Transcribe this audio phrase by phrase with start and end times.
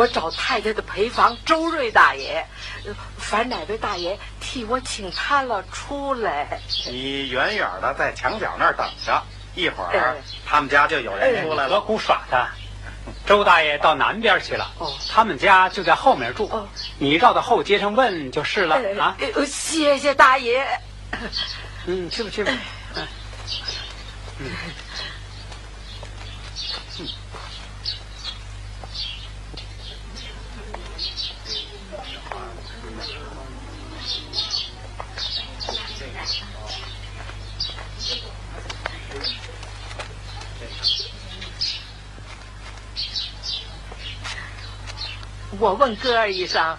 [0.00, 2.42] 我找太太的陪房周瑞大爷，
[3.18, 6.58] 烦哪位大爷替我请他了出来。
[6.86, 9.22] 你远远的在墙角那儿等着，
[9.54, 10.14] 一会儿哎
[10.46, 11.74] 他们家就有人出来了。
[11.74, 12.48] 何苦耍他？
[13.26, 16.48] 周大爷到南边去了，哦他们家就在后面住。
[16.50, 16.66] 哦
[16.96, 19.14] 你绕到后街上问就是了啊。
[19.46, 20.66] 谢谢大爷。
[21.84, 22.50] 嗯，去吧去吧。
[45.60, 46.78] 我问哥儿一声，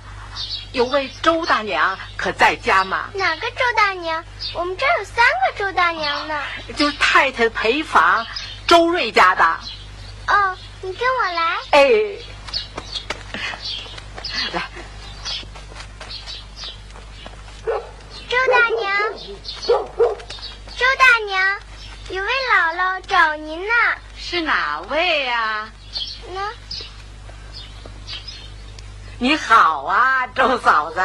[0.72, 3.12] 有位周大娘可在家吗？
[3.14, 4.26] 哪个周大娘？
[4.56, 6.42] 我们这儿有三个周大娘呢。
[6.76, 8.26] 就是太太陪房，
[8.66, 9.44] 周瑞家的。
[10.34, 11.58] 哦，你跟我来。
[11.70, 11.80] 哎，
[14.54, 14.64] 来，
[18.28, 18.98] 周大娘，
[19.68, 21.60] 周大娘，
[22.10, 23.74] 有位姥姥找您呢。
[24.18, 25.70] 是哪位呀、
[26.34, 26.50] 呢，
[29.22, 31.00] 你好啊，周嫂子。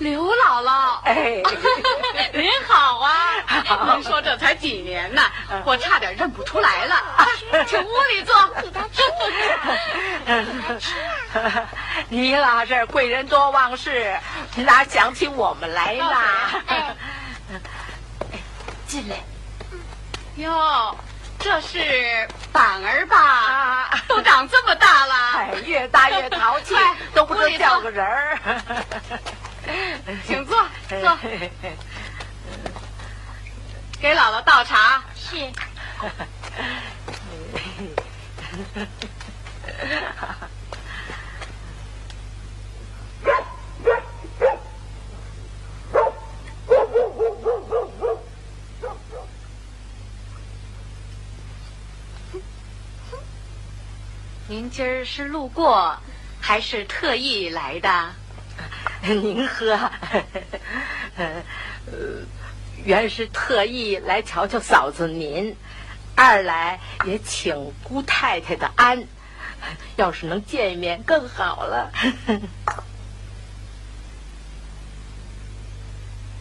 [0.00, 1.00] 刘姥姥。
[1.02, 1.42] 哎，
[2.34, 3.94] 您好啊！
[3.94, 6.94] 您说这才几年呢嗯，我差点认不出来了。
[7.66, 8.34] 请屋里坐。
[12.10, 14.14] 你老是贵人多忘事，
[14.56, 16.50] 哪想起我们来啦？
[16.66, 16.94] 哎
[18.86, 19.16] 进来
[20.36, 20.94] 哟，
[21.38, 23.16] 这是板儿吧？
[23.16, 24.02] 啊！
[24.08, 25.14] 都长这么大了。
[25.36, 26.74] 哎，越大越淘气，
[27.14, 28.38] 都不知叫个人儿。
[30.26, 30.56] 请坐
[30.88, 31.18] 坐，
[34.00, 35.02] 给姥姥倒茶。
[35.14, 35.36] 是，
[54.50, 55.94] 您今儿是路过，
[56.40, 58.10] 还是特意来的？
[59.04, 59.78] 您喝，
[61.18, 61.42] 呃，
[62.82, 65.54] 原是特意来瞧瞧嫂子您，
[66.16, 69.04] 二来也请姑太太的安。
[69.96, 71.92] 要是能见一面更好了。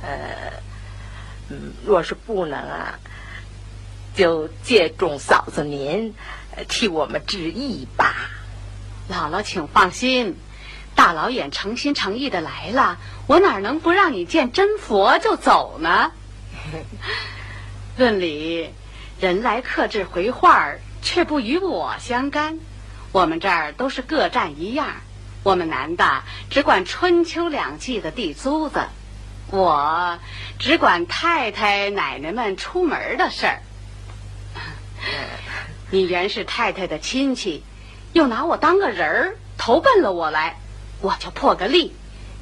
[0.02, 0.54] 呃，
[1.50, 2.98] 嗯，若是不能啊，
[4.16, 6.14] 就借重嫂子您，
[6.66, 8.16] 替我们致意吧。
[9.10, 10.36] 姥姥，请放心，
[10.96, 16.12] 大老远诚心诚意的来了，我哪能不让你见真佛就走呢？
[17.98, 18.72] 论理，
[19.20, 22.60] 人来客至回话儿，却不与我相干。
[23.12, 24.88] 我们这儿都是各占一样，
[25.44, 28.88] 我们男的只管春秋两季的地租子，
[29.50, 30.20] 我
[30.60, 33.62] 只管太太奶奶们出门的事儿。
[35.90, 37.64] 你原是太太的亲戚，
[38.14, 40.58] 又拿我当个人儿，投奔了我来，
[41.02, 41.94] 我就破个例，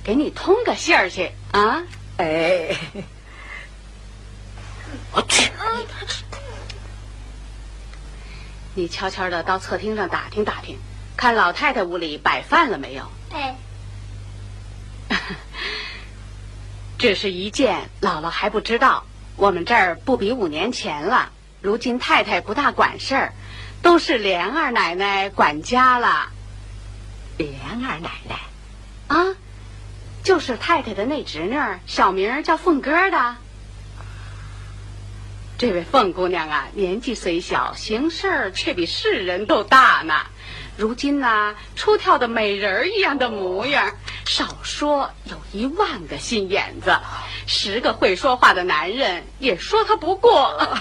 [0.03, 1.83] 给你通个信儿去啊！
[2.17, 2.75] 哎，
[5.11, 5.51] 我去！
[8.73, 10.77] 你悄悄的到侧厅上打听打听，
[11.15, 13.09] 看老太太屋里摆饭了没有？
[13.31, 13.55] 哎，
[16.97, 19.05] 只是一件，姥姥还不知道。
[19.37, 21.31] 我们这儿不比五年前了，
[21.65, 23.33] 如今太太不大管事儿，
[23.81, 26.29] 都是莲二奶奶管家了。
[27.37, 27.51] 莲
[27.83, 28.35] 二奶奶，
[29.07, 29.35] 啊，
[30.23, 33.37] 就是太太的那侄女儿，小名叫凤哥的。
[35.57, 40.13] 这位凤姑娘啊，年纪虽小，行事儿却比世人都大呢。
[40.77, 43.95] 如今呢，出挑的美人儿一样的模样，
[44.25, 46.97] 少说有一万个心眼子，
[47.47, 50.77] 十个会说话的男人也说他不过。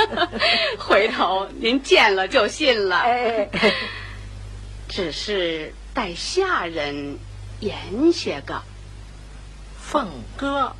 [0.78, 2.98] 回头您见了就信了。
[2.98, 3.48] 哎，
[4.88, 7.18] 只是待下人
[7.60, 8.60] 严些个。
[9.80, 10.06] 凤
[10.36, 10.76] 哥。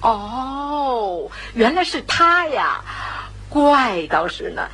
[0.00, 2.82] 哦，原来是他呀，
[3.50, 4.70] 怪倒是呢。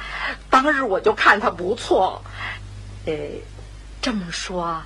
[0.50, 2.23] 当日我就看他不错，
[3.06, 3.12] 呃，
[4.00, 4.82] 这么说，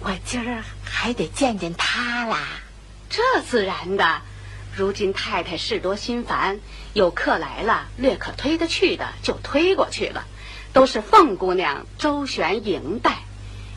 [0.00, 2.38] 我今儿还得见见他啦。
[3.10, 4.22] 这自然的，
[4.74, 6.58] 如今太太事多心烦，
[6.94, 10.24] 有客来了，略可推得去的就推过去了，
[10.72, 13.18] 都是凤姑娘周旋迎待。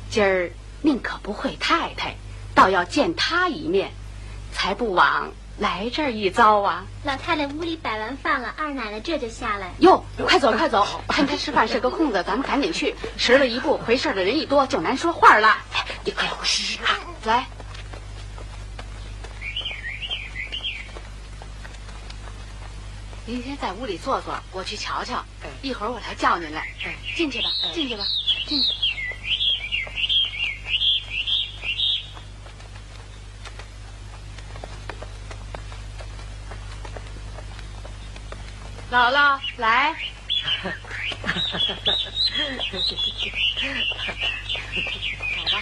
[0.09, 0.51] 今儿
[0.81, 2.15] 宁可不会太太，
[2.55, 3.91] 倒要见他一面，
[4.53, 5.31] 才不枉。
[5.59, 6.85] 来这儿一遭啊！
[7.03, 9.73] 老太太屋里摆完饭了，二奶奶这就下来。
[9.79, 10.85] 哟，快走快走！
[11.09, 12.93] 趁她吃饭是个空子，咱们赶紧去。
[13.17, 15.57] 迟了一步，回事的人一多，就难说话了。
[16.03, 16.99] 你快回去啊！
[17.25, 17.47] 来，
[23.25, 25.25] 您先在屋里坐坐，我去瞧瞧。
[25.63, 26.67] 一会儿我来叫您来。
[27.15, 28.03] 进去吧，进去吧，
[28.47, 28.86] 进去。
[38.89, 39.93] 姥姥，来。
[39.93, 39.99] 好
[45.49, 45.57] 吧。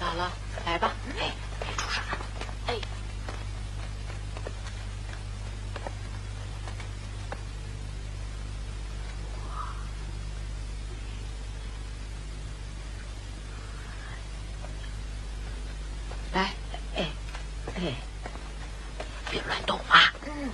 [0.00, 0.28] 姥姥，
[0.66, 0.92] 来吧。
[1.20, 1.30] 哎，
[1.60, 2.02] 别出声。
[2.66, 2.74] 哎。
[16.32, 16.52] 来。
[16.96, 17.06] 哎，
[17.84, 17.92] 哎，
[19.30, 20.10] 别乱动啊！
[20.26, 20.50] 嗯。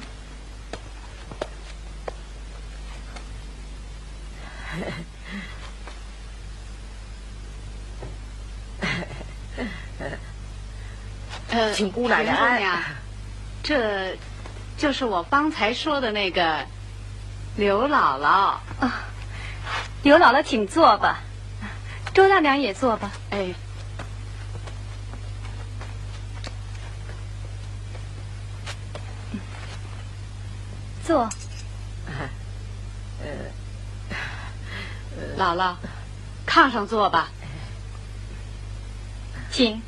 [11.51, 12.83] 呃， 请姑奶奶。
[13.63, 14.17] 这，
[14.77, 16.67] 就是我方才说的那个
[17.57, 18.27] 刘姥姥
[18.81, 19.05] 啊。
[20.03, 21.21] 刘姥姥，请坐吧。
[22.13, 23.13] 周大娘也坐吧。
[23.31, 23.55] 哎。
[35.41, 35.75] 姥姥，
[36.47, 37.29] 炕上坐吧，
[39.51, 39.81] 请。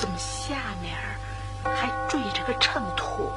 [0.00, 0.96] 怎么下面
[1.62, 3.28] 还坠着个秤砣？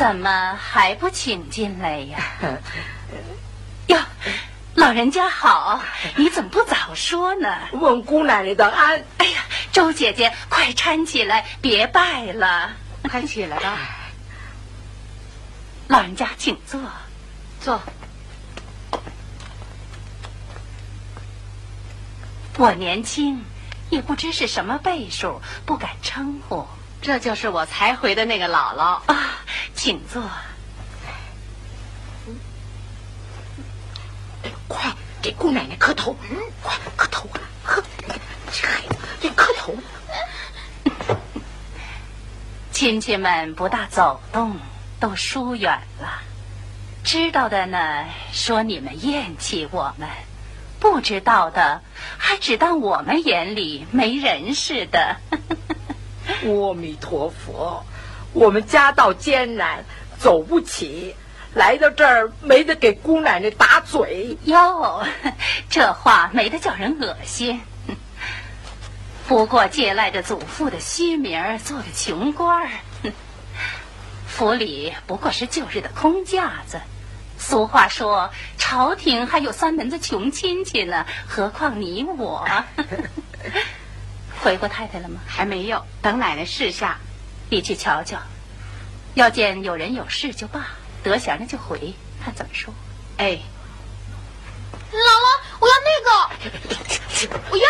[0.00, 2.18] 怎么还不请进来呀？
[3.88, 3.98] 哟，
[4.72, 5.82] 老人家好，
[6.16, 7.68] 你怎么不早说呢？
[7.72, 9.04] 问姑奶奶的安。
[9.18, 12.70] 哎呀，周姐姐，快搀起来，别拜了，
[13.10, 13.76] 快起来吧。
[15.88, 16.80] 老人家请坐，
[17.60, 17.82] 坐。
[22.56, 23.44] 我年轻，
[23.90, 26.66] 也不知是什么辈数，不敢称呼。
[27.02, 29.38] 这就是我才回的那个姥姥啊，
[29.74, 30.22] 请坐。
[34.68, 34.92] 快
[35.22, 37.82] 给姑奶奶磕头，嗯，快磕头啊，磕，
[38.52, 39.74] 这孩子，这磕头。
[42.70, 44.56] 亲戚们不大走动，
[45.00, 46.22] 都疏远了。
[47.02, 50.08] 知道的呢，说你们厌弃我们；
[50.78, 51.82] 不知道的，
[52.18, 55.16] 还只当我们眼里没人似的。
[56.44, 57.84] 阿弥陀佛，
[58.32, 59.84] 我们家道艰难，
[60.18, 61.14] 走不起，
[61.54, 65.04] 来到这儿没得给姑奶奶打嘴哟。
[65.68, 67.60] 这话没得叫人恶心。
[69.28, 72.68] 不过借赖着祖父的虚名，做个穷官儿。
[74.26, 76.80] 府里不过是旧日的空架子。
[77.38, 82.46] 俗话说，朝廷还有三门子穷亲戚呢，何况你我？
[84.42, 85.20] 回过太太了吗？
[85.26, 86.98] 还没有，等奶奶试下。
[87.50, 88.18] 你去瞧瞧，
[89.14, 90.68] 要见有人有事就罢，
[91.02, 91.94] 得闲了就回，
[92.24, 92.72] 看怎么说。
[93.16, 93.38] 哎，
[94.92, 95.26] 姥姥，
[95.60, 97.64] 我要那个， 我要。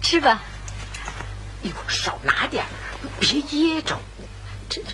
[0.00, 0.42] 吃吧。
[1.62, 2.64] 一会儿少拿点，
[3.20, 3.98] 别噎着。
[4.68, 4.90] 这这。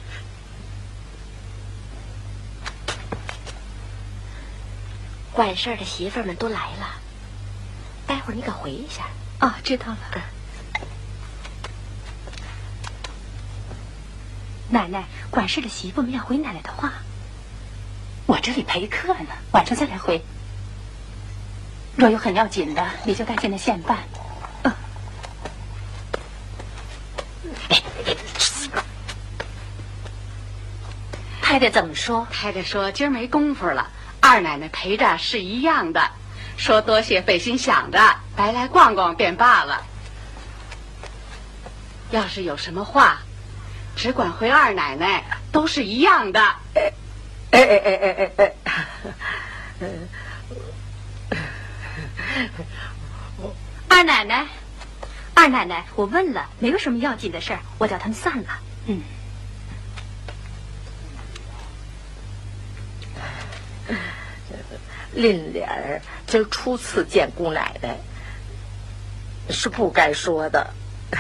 [5.33, 6.87] 管事儿的媳妇儿们都来了，
[8.07, 9.05] 待会儿你可回一下。
[9.41, 9.99] 哦，知道了。
[14.69, 16.93] 奶奶，管事的媳妇们要回奶奶的话。
[18.27, 20.23] 我这里陪客呢，晚上再来回。
[21.97, 23.99] 若有很要紧的，你就带进来现办。
[24.63, 24.73] 嗯。
[31.41, 32.27] 太太怎么说？
[32.31, 33.91] 太太说今儿没工夫了。
[34.23, 36.13] 二奶奶陪着是一样的，
[36.57, 39.85] 说多谢费心想着，白来逛逛便罢了。
[42.13, 43.19] 要是有什么话，
[43.97, 46.41] 只管回二奶奶，都是一样的。
[46.75, 46.93] 哎
[47.51, 48.55] 哎哎哎哎哎！
[53.89, 54.47] 二奶奶，
[55.35, 58.61] 二奶奶，我问了，没有什么要紧的事儿，我叫他们散了。
[58.87, 59.03] 嗯。
[65.15, 67.97] 林莲儿今儿初次见姑奶奶，
[69.51, 70.71] 是不该说的。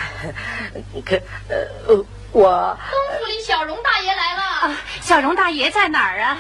[1.04, 1.16] 可
[1.48, 4.42] 呃，我东府里小荣大爷来了。
[4.42, 6.38] 啊，小荣大爷在哪儿啊？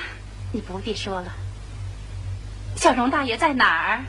[0.52, 1.32] 你不必说了。
[2.76, 4.04] 小荣大爷在哪儿？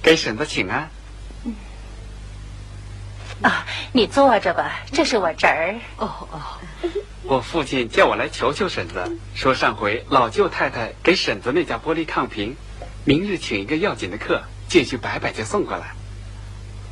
[0.00, 0.88] 给婶子请安。
[1.44, 1.54] 嗯。
[3.42, 5.74] 啊，你坐着吧，这是我侄儿。
[5.96, 6.60] 哦哦。
[7.24, 12.56] 我父亲叫我来求求婶子，说上回老舅太太给婶子那架玻璃炕瓶，
[13.04, 15.94] 明日请一个要紧的客，借去摆摆就送过来。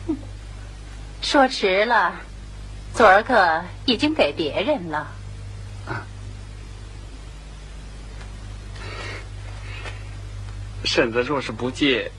[1.21, 2.15] 说迟了，
[2.95, 4.99] 昨儿个已经给别人了。
[5.87, 6.07] 啊，
[10.85, 12.11] 婶子若是不借，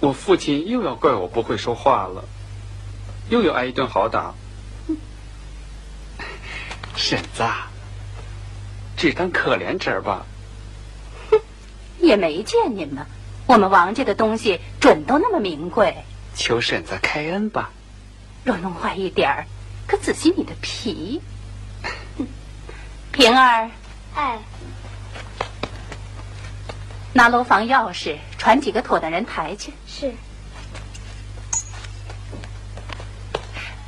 [0.00, 2.24] 我父亲又要怪我不会说话了，
[3.30, 4.34] 又要挨一顿好打。
[7.00, 7.42] 婶子，
[8.94, 10.26] 只当可怜侄儿吧。
[11.30, 11.40] 哼，
[11.98, 13.06] 也没见您呢。
[13.46, 15.96] 我们王家的东西准都那么名贵。
[16.36, 17.70] 求婶子开恩吧。
[18.44, 19.46] 若弄坏一点儿，
[19.86, 21.22] 可仔细你的皮。
[23.10, 23.70] 平儿，
[24.14, 24.38] 哎，
[27.14, 29.72] 拿楼房钥匙，传几个妥当人抬去。
[29.86, 30.14] 是。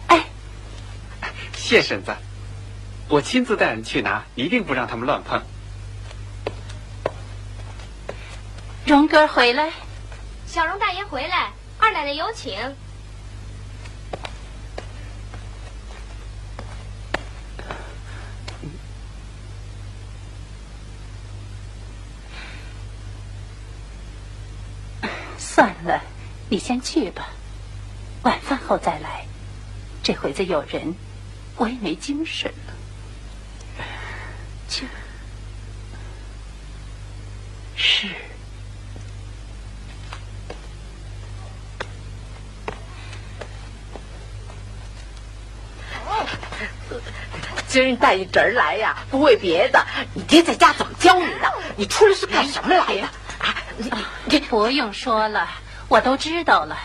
[0.07, 0.25] 哎，
[1.55, 2.17] 谢婶子。
[3.13, 5.43] 我亲自带人去拿，一定不让他们乱碰。
[8.87, 9.71] 荣哥回来，
[10.47, 12.75] 小荣大爷回来，二奶奶有请。
[25.37, 26.03] 算了，
[26.49, 27.29] 你先去吧，
[28.23, 29.27] 晚饭后再来。
[30.03, 30.95] 这会子有人，
[31.57, 32.72] 我也没精神了。
[34.73, 34.87] 去。
[37.77, 38.09] 是。
[47.69, 51.53] 今儿带一侄儿来呀，不为别的，你爹在家怎么教你的？
[51.77, 53.03] 你出来是干什么来的？
[53.39, 53.57] 啊，
[54.25, 55.49] 你不用说了，
[55.89, 56.79] 我都知道了。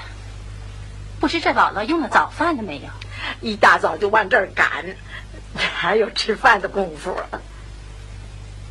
[1.20, 2.89] 不知这姥姥用了早饭了没有？
[3.41, 4.96] 一大早就往这儿赶，
[5.84, 7.17] 哪有吃饭的功夫？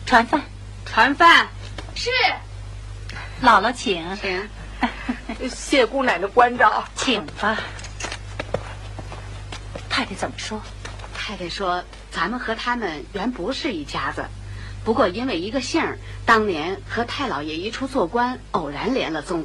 [0.07, 0.41] 传饭，
[0.85, 1.49] 传饭，
[1.97, 2.11] 是。
[3.43, 4.49] 姥姥请，请。
[5.51, 7.59] 谢姑奶奶关照，请吧。
[9.91, 10.63] 太太怎么说？
[11.13, 11.83] 太太说，
[12.13, 14.27] 咱们和他们原不是一家子，
[14.85, 19.45] 不过因为一个姓儿，当年和太老爷一处做官，偶然连了宗，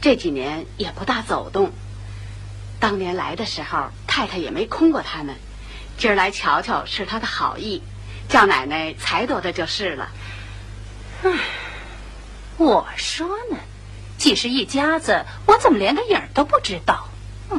[0.00, 1.70] 这几年也不大走动。
[2.80, 5.36] 当年来的时候，太太也没空过他们，
[5.98, 7.82] 今儿来瞧瞧是他的好意，
[8.28, 10.08] 叫奶奶才多的就是了。
[11.24, 11.30] 唉，
[12.58, 13.56] 我说呢，
[14.18, 17.08] 既是一家子，我怎么连个影儿都不知道？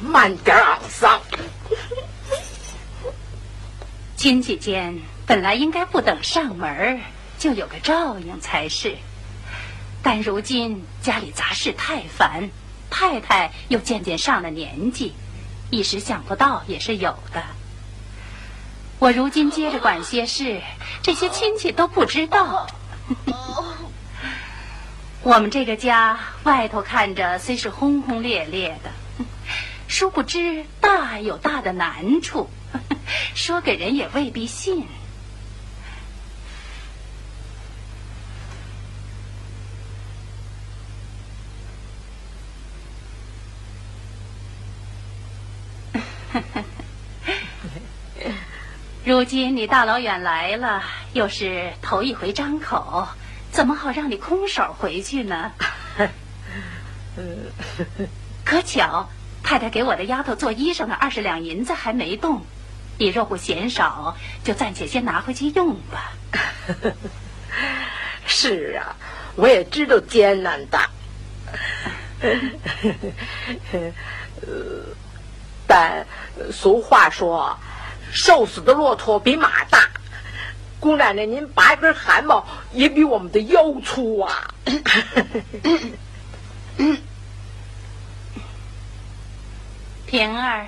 [0.00, 1.20] 慢点儿，昂桑。
[4.26, 7.00] 亲戚间本来应该不等上门
[7.38, 8.96] 就有个照应才是，
[10.02, 12.50] 但如今家里杂事太烦，
[12.90, 15.14] 太太又渐渐上了年纪，
[15.70, 17.44] 一时想不到也是有的。
[18.98, 20.60] 我如今接着管些事，
[21.04, 22.66] 这些亲戚都不知道。
[25.22, 28.90] 我们这个家外头看着虽是轰轰烈烈的。
[29.86, 32.50] 殊不知，大有大的难处，
[33.36, 34.86] 说给人也未必信。
[49.04, 53.06] 如今你大老远来了，又是头一回张口，
[53.52, 55.52] 怎么好让你空手回去呢？
[58.44, 59.10] 可巧。
[59.42, 62.44] 太太给我的丫头做衣裳的二十两银子还没动，
[62.98, 66.12] 你若不嫌少，就暂且先拿回去用吧。
[68.26, 68.96] 是啊，
[69.36, 70.78] 我也知道艰难的，
[75.66, 76.06] 但
[76.52, 77.58] 俗话说，
[78.12, 79.88] 瘦死的骆驼比马大。
[80.78, 84.54] 姑奶奶，您拔一根汗毛也比我们的腰粗啊。
[90.06, 90.66] 平儿，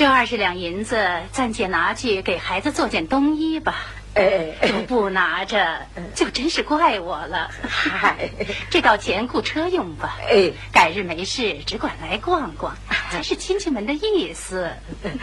[0.00, 0.96] 这二十两银子
[1.30, 3.84] 暂且拿去给孩子做件冬衣吧。
[4.14, 7.50] 哎， 都不拿着，就真是怪我了。
[7.68, 8.30] 嗨，
[8.70, 10.16] 这道钱雇车用吧。
[10.26, 12.74] 哎，改日没事只管来逛逛，
[13.10, 14.70] 才是亲戚们的意思。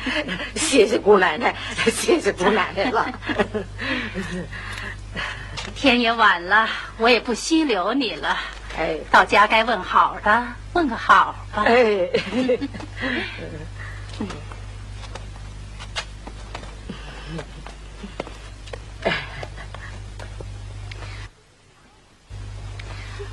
[0.54, 1.56] 谢谢姑奶奶，
[1.92, 3.12] 谢谢姑奶奶了。
[5.76, 8.38] 天也晚了，我也不稀留你了。
[8.78, 11.63] 哎，到家该问好的，问个好吧。
[11.66, 12.08] 哎，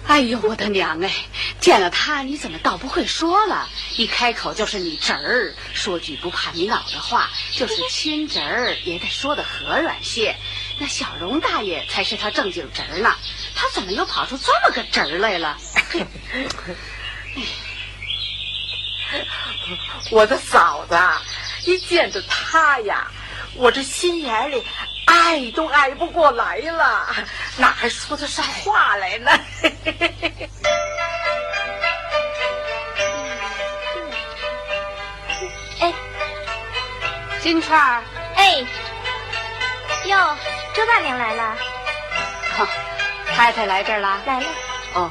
[0.07, 1.11] 哎呦，我的娘哎！
[1.61, 3.69] 见了他，你怎么倒不会说了？
[3.97, 10.37] 一开口就是你侄儿，说句不怕你恼的话，就是亲侄儿也得说的和软些。
[10.79, 13.17] 那小荣大爷才是他正经侄儿呢，
[13.55, 15.57] 他怎么又跑出这么个侄儿来了？
[20.11, 20.99] 我的嫂子，
[21.71, 23.11] 一见着他呀，
[23.55, 24.63] 我这心眼里
[25.15, 27.07] 爱都爱不过来了，
[27.57, 29.31] 哪还说得上话来呢？
[35.81, 35.93] 哎，
[37.41, 38.03] 金钏儿，
[38.35, 38.65] 哎，
[40.07, 40.37] 哟。
[40.75, 41.57] 周大娘来了，
[43.37, 44.21] 太太来这儿了。
[44.27, 44.47] 来了。
[44.95, 45.09] 哦。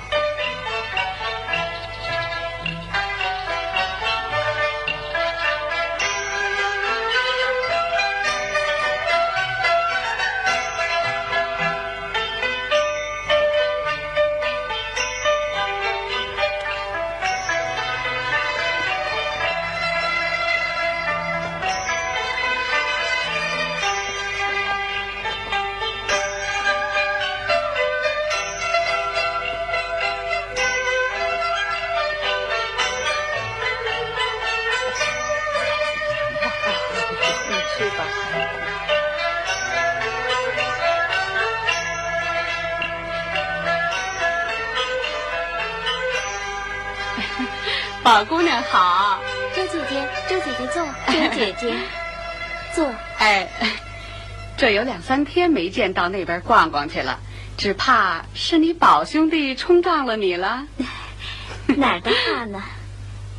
[48.03, 49.19] 宝姑娘好。
[49.55, 51.73] 周姐姐周姐姐坐周姐姐
[52.73, 52.89] 坐。
[53.19, 53.47] 哎
[54.57, 57.19] 这有两三天没见到那边逛逛去了
[57.57, 60.65] 只怕是你宝兄弟冲撞了你了
[61.77, 62.63] 哪儿的话呢？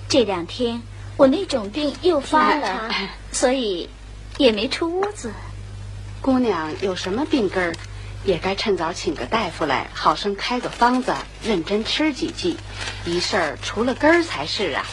[0.08, 0.82] 这两天
[1.16, 2.90] 我那种病又发了
[3.32, 3.88] 所以
[4.38, 5.32] 也没出屋子。
[6.20, 7.74] 姑娘有什么病根儿，
[8.24, 12.56] 也该趁早请个大夫来，好生开个方子，认真吃几剂。
[13.04, 14.86] 一事儿除了根儿才是啊。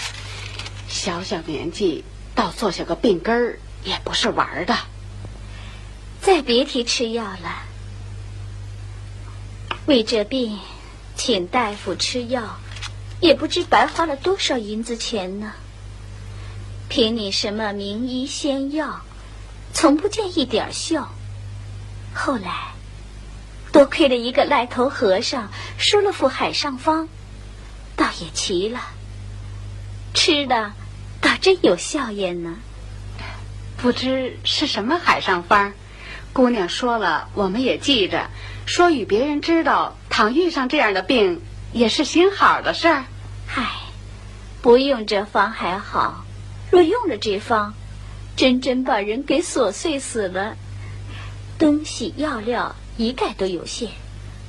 [0.88, 2.04] 小小年纪
[2.36, 4.77] 倒做下个病根儿，也不是玩儿的。
[6.21, 7.63] 再别提吃药了。
[9.88, 10.60] 为这病，
[11.15, 12.58] 请大夫吃药，
[13.19, 15.54] 也不知白花了多少银子钱呢。
[16.89, 19.01] 凭你什么名医仙药，
[19.73, 21.10] 从不见一点笑。
[22.13, 22.73] 后来，
[23.71, 27.07] 多亏了一个赖头和尚说了副海上方，
[27.95, 28.81] 倒也奇了。
[30.13, 30.73] 吃的
[31.21, 32.57] 倒真有笑颜呢。
[33.77, 35.73] 不知是什么海上方，
[36.34, 38.29] 姑娘说了，我们也记着。
[38.65, 41.41] 说与别人知道，倘遇上这样的病，
[41.73, 43.05] 也是行好的事儿。
[43.47, 43.65] 嗨，
[44.62, 46.23] 不用这方还好，
[46.69, 47.73] 若用了这方，
[48.36, 50.56] 真真把人给琐碎死了。
[51.60, 53.89] 东西药料一概都有限，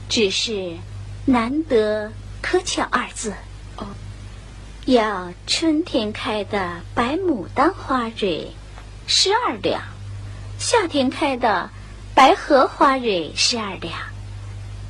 [0.09, 0.77] 只是
[1.27, 3.35] 难得可巧二字。
[3.77, 3.87] 哦，
[4.87, 8.53] 要春天开的白牡丹花蕊，
[9.07, 9.81] 十二两；
[10.59, 11.71] 夏天开的
[12.14, 13.92] 白荷花蕊，十二两；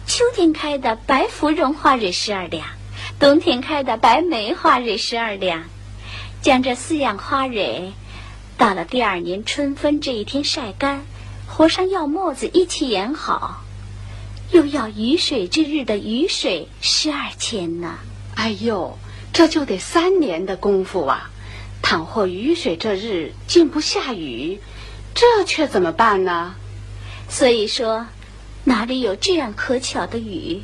[0.07, 2.62] 秋天开的白芙蓉花蕊，十二两；
[3.18, 5.64] 冬天开的白梅花蕊，十二两。
[6.40, 7.92] 将这四样花蕊，
[8.56, 11.04] 到了第二年春分这一天晒干。
[11.44, 13.62] 和上药沫子一起研好，
[14.52, 17.98] 又要雨水之日的雨水十二钱呢。
[18.36, 18.96] 哎呦，
[19.34, 21.30] 这就得三年的功夫啊！
[21.82, 24.60] 倘或雨水这日竟不下雨，
[25.14, 26.54] 这却怎么办呢？
[27.28, 28.06] 所以说，
[28.64, 30.62] 哪里有这样可巧的雨？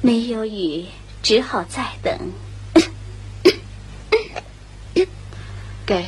[0.00, 0.86] 没有雨，
[1.22, 2.18] 只好再等。
[5.84, 6.06] 给。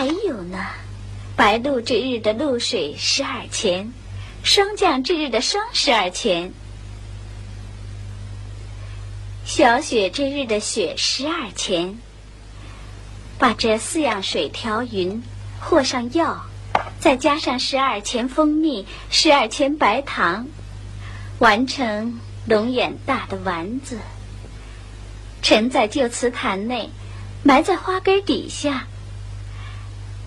[0.00, 0.64] 还有呢，
[1.36, 3.92] 白露之日的露水十二钱，
[4.42, 6.54] 霜降之日的霜十二钱，
[9.44, 11.98] 小雪之日的雪十二钱。
[13.38, 15.22] 把这四样水调匀，
[15.60, 16.46] 和上药，
[16.98, 20.46] 再加上十二钱蜂蜜，十二钱白糖，
[21.40, 23.98] 完成龙眼大的丸子，
[25.42, 26.88] 沉在旧瓷坛内，
[27.42, 28.86] 埋在花根底下。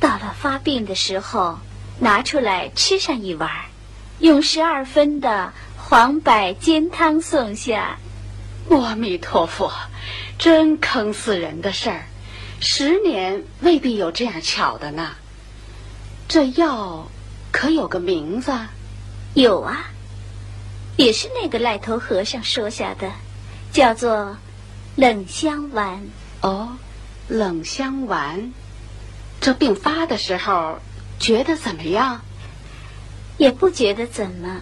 [0.03, 1.59] 到了发病的时候，
[1.97, 3.49] 拿出来吃上一碗，
[4.19, 7.99] 用十二分的黄柏煎汤送下。
[8.69, 9.71] 阿弥陀佛，
[10.37, 12.03] 真坑死人的事儿，
[12.59, 15.11] 十年未必有这样巧的呢。
[16.27, 17.07] 这药
[17.53, 18.51] 可有个名字？
[19.33, 19.85] 有啊，
[20.97, 23.09] 也是那个赖头和尚说下的，
[23.71, 24.35] 叫做
[24.97, 26.03] 冷香丸。
[26.41, 26.75] 哦，
[27.29, 28.51] 冷香丸。
[29.43, 30.79] 这病发的时候，
[31.19, 32.21] 觉得怎么样？
[33.37, 34.61] 也不觉得怎么，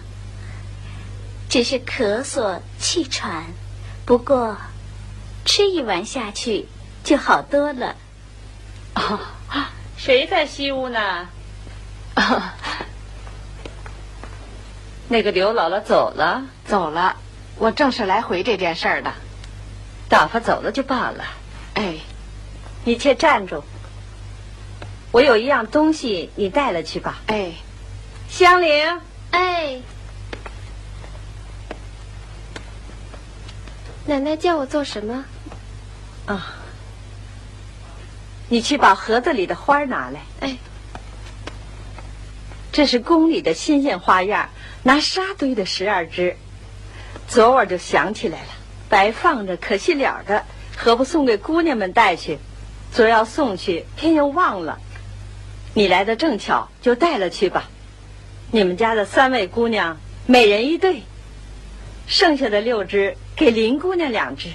[1.48, 3.44] 只是咳嗽气喘。
[4.04, 4.56] 不过，
[5.44, 6.66] 吃一碗下去
[7.04, 7.94] 就好多了。
[8.94, 11.28] 啊，谁在西屋呢？
[15.06, 17.16] 那个刘姥姥走了，走了。
[17.56, 19.12] 我正是来回这件事儿的。
[20.08, 21.24] 打发走了就罢了。
[21.74, 21.98] 哎，
[22.82, 23.62] 你且站住。
[25.12, 27.20] 我有一样东西，你带了去吧。
[27.26, 27.52] 哎，
[28.30, 29.82] 香菱，哎，
[34.06, 35.24] 奶奶叫我做什么？
[36.24, 36.54] 啊，
[38.48, 40.20] 你去把盒子里的花拿来。
[40.40, 40.56] 哎，
[42.72, 44.48] 这是宫里的新鲜花样，
[44.82, 46.38] 拿沙堆的十二支。
[47.28, 48.48] 昨晚就想起来了，
[48.88, 50.42] 白放着可惜了的，
[50.74, 52.38] 何不送给姑娘们带去？
[52.90, 54.78] 昨要送去，偏又忘了。
[55.74, 57.70] 你来的正巧，就带了去吧。
[58.50, 61.02] 你们家的三位姑娘，每人一对。
[62.06, 64.50] 剩下的六只给林姑娘两只，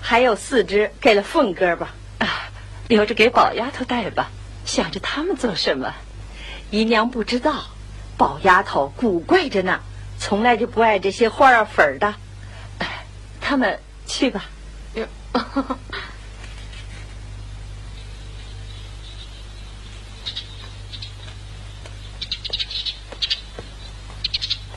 [0.00, 1.94] 还有四只给了凤哥吧。
[2.18, 2.50] 啊，
[2.88, 4.30] 留着给宝丫头带吧。
[4.66, 5.94] 想着他们做什么？
[6.70, 7.64] 姨娘不知道，
[8.18, 9.80] 宝丫头古怪着呢，
[10.18, 12.14] 从来就不爱这些花儿粉儿的。
[13.40, 14.44] 他们去吧。
[14.94, 15.06] 哟。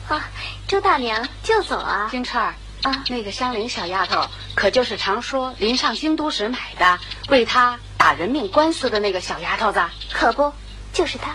[0.06, 0.30] 啊，
[0.70, 2.06] 周大娘就走啊。
[2.12, 2.54] 金钏儿
[2.84, 9.82] 啊，那个香菱小丫头，可就是常说临上京都时买的，为他打人命官司的那个小丫头子？
[10.12, 10.52] 可不，
[10.92, 11.34] 就是她。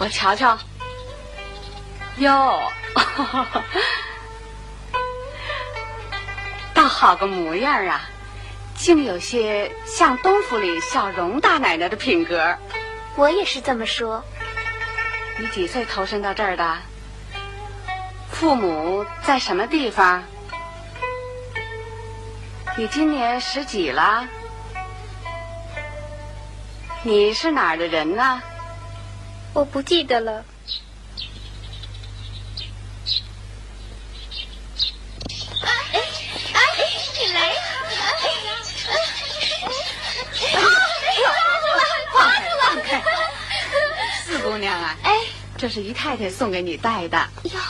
[0.00, 0.58] 我瞧瞧。
[2.16, 2.60] 哟，
[6.74, 8.02] 倒好个模样啊，
[8.74, 12.56] 竟有些像东府里小荣大奶奶的品格。
[13.14, 14.24] 我也是这么说。
[15.38, 16.78] 你几岁投身到这儿的？
[18.40, 20.24] 父母在什么地方？
[22.78, 24.26] 你今年十几了？
[27.02, 28.40] 你是哪儿的人呢？
[29.52, 30.42] 我不记得了。
[35.92, 36.00] 哎
[36.54, 36.62] 哎，
[37.18, 37.40] 你来！
[37.42, 37.44] 哎
[41.20, 41.28] 呦，
[42.10, 43.02] 放开放开！
[44.24, 45.12] 四姑娘啊，哎，
[45.58, 47.28] 这是姨太太送给你带的。
[47.42, 47.60] 哟，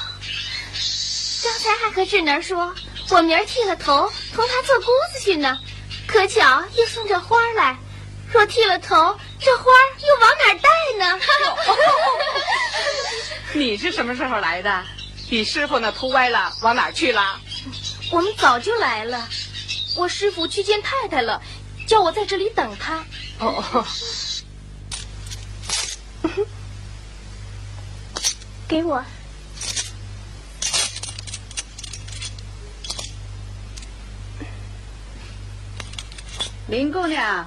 [1.42, 2.74] 刚才还和智能说，
[3.11, 5.59] 我明儿剃了头，同他做姑子去呢，
[6.07, 7.76] 可巧又送这花来。
[8.33, 11.20] 若剃了头，这花又往哪带呢？
[13.53, 14.85] 你是什么时候来的？
[15.31, 17.40] 你师傅那秃歪了，往哪去了？
[18.12, 19.29] 我们早就来了。
[19.96, 21.42] 我师傅去见太太了，
[21.87, 23.05] 叫我在这里等他。
[23.38, 23.85] 哦，
[28.68, 29.05] 给我。
[36.70, 37.46] 林姑娘，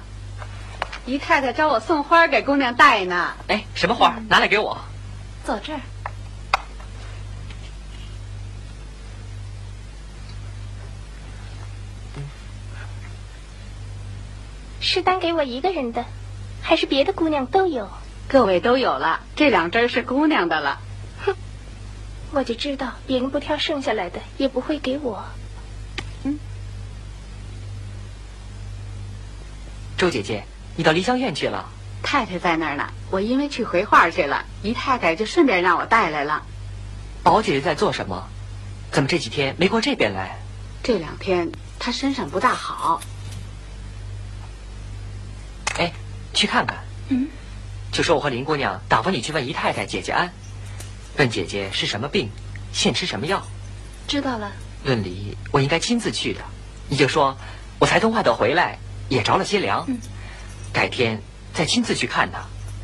[1.06, 3.32] 姨太太找我送花给姑娘戴呢。
[3.48, 4.18] 哎，什么花？
[4.28, 4.78] 拿来给我。
[5.44, 5.80] 走这儿。
[14.78, 16.04] 是单给我一个人的，
[16.60, 17.88] 还是别的姑娘都有？
[18.28, 20.78] 各位都有了，这两针是姑娘的了。
[21.24, 21.34] 哼，
[22.32, 25.24] 我就知道别人不挑剩下来的，也不会给我。
[29.96, 30.44] 周姐姐，
[30.76, 31.68] 你到梨香院去了？
[32.02, 36.42] 太太在那儿呢，我因为去回话去了，姨太太就顺便让我带来了。
[37.22, 38.28] 宝姐姐在做什么？
[38.90, 40.38] 怎么这几天没过这边来？
[40.82, 43.00] 这两天她身上不大好。
[45.78, 45.92] 哎，
[46.34, 46.78] 去看看。
[47.08, 47.28] 嗯。
[47.90, 50.32] 就说我和林姑娘打发你去问姨太太姐姐安，
[51.16, 52.28] 问姐姐是什么病，
[52.72, 53.42] 现吃什么药。
[54.06, 54.52] 知道了。
[54.84, 56.40] 论理我应该亲自去的，
[56.88, 57.38] 你就说
[57.78, 59.84] 我才从外头回来，也着了些凉。
[59.88, 59.98] 嗯。
[60.72, 62.40] 改天再亲自去看他。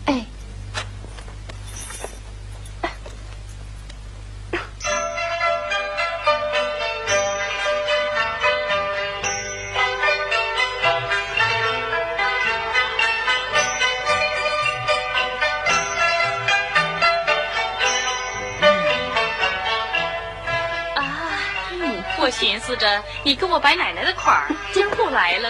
[0.07, 0.25] 哎。
[22.23, 24.55] 我寻思着你跟我白奶奶的款儿，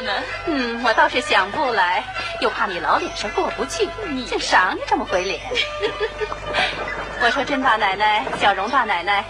[0.00, 0.22] 了呢。
[0.46, 2.02] 嗯，我倒是想不来，
[2.40, 3.88] 又怕你老脸上过不去，
[4.26, 5.40] 竟赏你这么回脸。
[7.22, 9.24] 我说甄大奶奶、小荣大奶奶，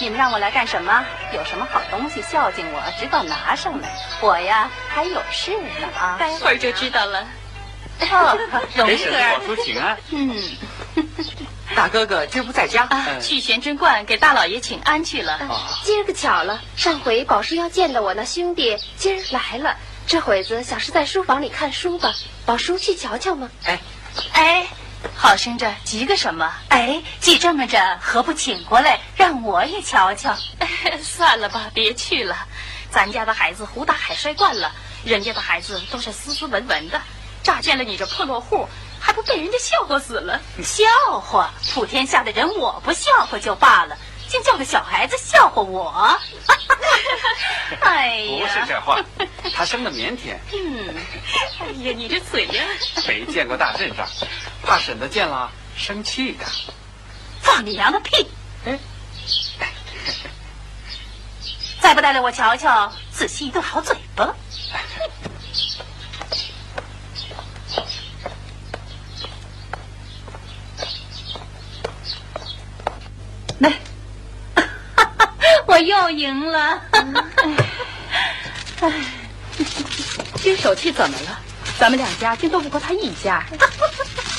[0.00, 1.04] 你们让我来干什么？
[1.32, 3.88] 有什么好东西孝敬我，只管拿上来。
[4.20, 7.24] 我呀还有事呢啊，待会儿就知道了。
[8.10, 8.38] 哦，
[8.74, 9.96] 荣给婶子往出请安。
[10.10, 10.36] 嗯。
[11.74, 15.34] 大哥哥今儿不在家，啊、去玄真观给大老爷请安去了。
[15.34, 19.76] 啊、今儿个巧了，上回宝叔要见的我那兄弟今儿来了，
[20.06, 22.14] 这会子想是在书房里看书吧。
[22.44, 23.50] 宝叔去瞧瞧吗？
[23.64, 23.80] 哎，
[24.32, 24.66] 哎，
[25.16, 26.52] 好生着急个什么？
[26.68, 30.36] 哎，既这么着，何不请过来让我也瞧瞧？
[31.02, 32.36] 算了吧，别去了。
[32.90, 34.72] 咱家的孩子胡打海摔惯了，
[35.04, 37.00] 人家的孩子都是斯斯文文的，
[37.42, 38.68] 乍见了你这破落户。
[39.00, 40.40] 还不被人家笑话死了？
[40.64, 41.52] 笑话！
[41.74, 43.96] 普天下的人，我不笑话就罢了，
[44.28, 46.18] 竟叫个小孩子笑话我！
[47.80, 48.98] 哎呀，不是这话，
[49.54, 50.36] 他生的腼腆。
[50.52, 50.94] 嗯，
[51.60, 52.64] 哎呀，你这嘴呀，
[53.06, 54.06] 没见过大阵仗，
[54.62, 56.44] 怕婶子见了生气的。
[57.40, 58.26] 放你娘的屁！
[58.64, 58.78] 哎，
[61.80, 64.34] 再不带来我瞧瞧，仔细一顿好嘴巴。
[73.58, 73.72] 来，
[75.68, 76.80] 我又赢了。
[78.80, 78.92] 哎，
[80.36, 81.38] 金手气怎么了？
[81.78, 83.44] 咱们两家竟斗不过他一家。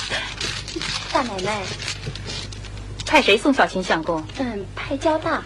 [1.11, 1.61] 大奶奶，
[3.05, 4.23] 派谁送小秦相公？
[4.39, 5.43] 嗯，派焦大。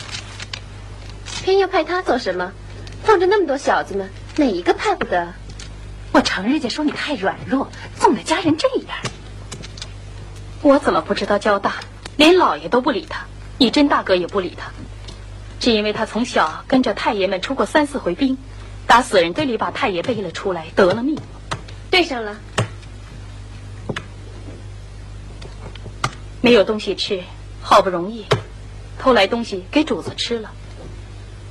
[1.43, 2.51] 偏要派他做什么？
[3.03, 5.33] 放着那么多小子们，哪一个派不得？
[6.11, 7.67] 我常人家说你太软弱，
[7.99, 8.97] 纵得家人这样。
[10.61, 11.73] 我怎么不知道焦大？
[12.17, 13.25] 连老爷都不理他。
[13.57, 14.71] 你甄大哥也不理他，
[15.61, 18.35] 只因为他从小跟着太爷们出过三四回兵，
[18.87, 21.15] 打死人堆里把太爷背了出来，得了命。
[21.91, 22.35] 对上了，
[26.41, 27.21] 没有东西吃，
[27.61, 28.25] 好不容易
[28.97, 30.51] 偷来东西给主子吃了。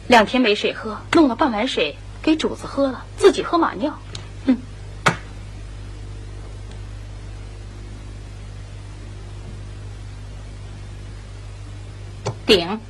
[0.08, 3.96] 两天没水喝，弄了半碗水给主子喝了，自己喝马尿。
[4.44, 4.56] 哼！
[12.44, 12.80] 顶，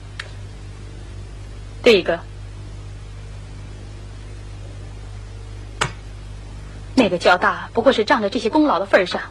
[1.83, 2.21] 对个。
[6.95, 9.23] 那个交大不过是仗着这些功劳的份上，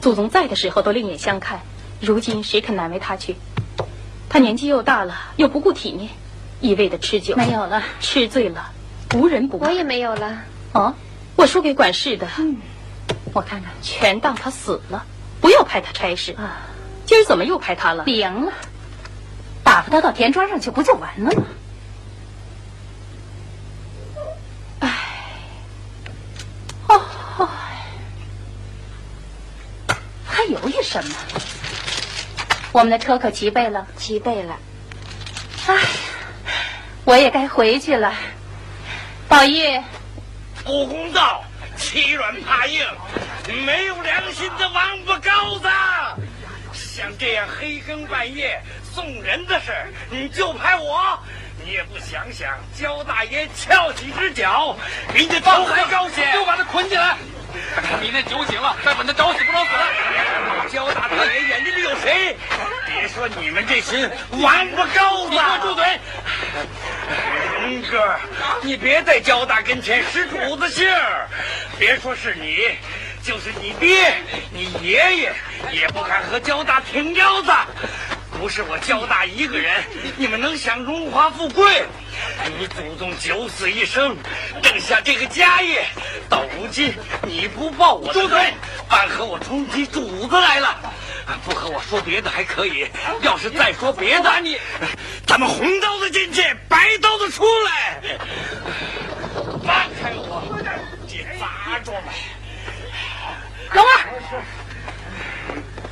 [0.00, 1.62] 祖宗在的时候都另眼相看，
[2.00, 3.34] 如今谁肯难为他去？
[4.28, 6.10] 他年纪又大了，又不顾体面，
[6.60, 8.70] 一味的吃酒，没有了，吃醉了，
[9.14, 9.66] 无人不骂。
[9.66, 10.42] 我也没有了。
[10.72, 10.94] 哦，
[11.34, 12.58] 我输给管事的，嗯，
[13.32, 15.04] 我看看，全当他死了，
[15.40, 16.58] 不要派他差事啊。
[17.06, 18.04] 今儿怎么又派他了？
[18.06, 18.52] 你赢了，
[19.64, 21.42] 打发他到田庄上去，不就完了吗？
[31.02, 31.14] 什么？
[32.72, 34.56] 我们的车可齐备了，齐备了。
[35.66, 35.74] 哎，
[37.04, 38.14] 我也该回去了。
[39.28, 39.82] 宝玉，
[40.64, 41.44] 不公道，
[41.76, 42.82] 欺软怕硬，
[43.66, 45.68] 没有良心的王八羔子！
[46.72, 48.62] 像这样黑更半夜
[48.94, 49.72] 送人的事
[50.10, 51.18] 你就派我？
[51.62, 54.76] 你也不想想，焦大爷翘起只脚，
[55.12, 57.16] 人家都还高些，就把他捆起来。
[58.00, 59.86] 明天酒醒了，再问他找死不找死了。
[60.72, 62.36] 焦大太爷眼睛里有谁？
[62.86, 64.08] 别说你们这群
[64.42, 65.30] 玩不够的！
[65.30, 65.84] 给我住嘴！
[67.62, 68.16] 龙哥，
[68.62, 71.28] 你别在焦大跟前使主子性儿。
[71.78, 72.58] 别说是你，
[73.22, 74.14] 就是你爹、
[74.50, 75.32] 你爷爷，
[75.70, 77.52] 也不敢和焦大挺腰子。
[78.38, 79.82] 不是我焦大一个人，
[80.16, 81.84] 你们能享荣华富贵？
[82.58, 84.16] 你祖宗九死一生，
[84.62, 85.84] 挣下这个家业，
[86.28, 88.54] 到如今你不报我的恩，
[88.88, 90.78] 反和我冲起主子来了。
[91.44, 92.86] 不和我说别的还可以，
[93.22, 94.60] 要是再说别的，你
[95.26, 98.00] 咱们红刀子进去，白刀子出来。
[99.64, 100.42] 放开我，
[101.08, 101.94] 这杂种！
[103.72, 104.42] 龙儿，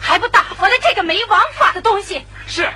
[0.00, 2.24] 还不打发了这个没王法的东西？
[2.46, 2.68] 是，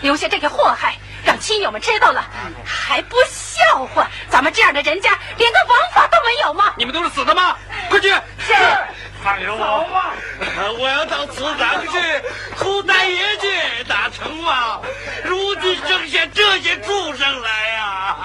[0.00, 0.96] 留下这个祸害。
[1.24, 2.24] 让亲友们知道了，
[2.64, 4.08] 还不笑话？
[4.28, 6.74] 咱们这样的人家，连个王法都没有吗？
[6.76, 7.56] 你们都是死的吗？
[7.88, 8.08] 快去！
[8.08, 8.52] 是，
[9.22, 9.86] 放开我！
[10.80, 11.96] 我要到祠堂去，
[12.58, 14.82] 哭大爷去，打成王。
[15.22, 18.16] 如今剩下这些畜生来呀！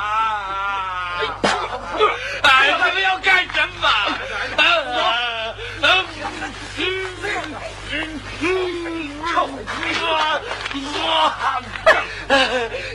[2.41, 3.87] 哎，你们要干什么？
[9.39, 10.41] 我
[10.83, 11.31] 我，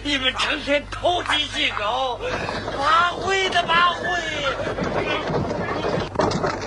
[0.03, 2.21] 你们成天偷鸡戏狗，
[2.77, 4.03] 爬灰的爬灰，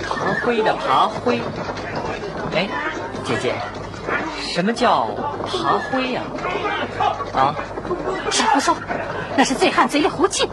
[0.02, 1.40] 爬灰的爬灰。
[2.54, 2.68] 哎，
[3.24, 3.54] 姐姐，
[4.54, 5.06] 什么叫
[5.46, 6.22] 爬灰呀？
[7.34, 7.54] 啊？
[8.30, 8.76] 谁胡说？
[9.36, 10.48] 那是醉汉嘴里胡气。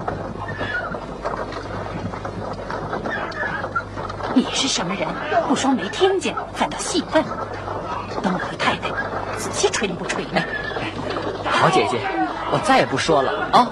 [4.35, 5.07] 你是什么人？
[5.47, 7.23] 不说没听见，反倒细问。
[8.21, 8.89] 等我和太太
[9.37, 10.41] 仔细吹不吹呢？
[11.63, 11.97] 好姐姐，
[12.51, 13.71] 我再也不说了啊。